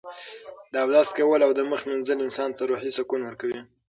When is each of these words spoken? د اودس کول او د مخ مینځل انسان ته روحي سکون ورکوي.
د 0.71 0.73
اودس 0.83 1.09
کول 1.17 1.41
او 1.43 1.51
د 1.57 1.59
مخ 1.71 1.81
مینځل 1.89 2.19
انسان 2.25 2.49
ته 2.57 2.61
روحي 2.69 2.91
سکون 2.97 3.21
ورکوي. 3.23 3.59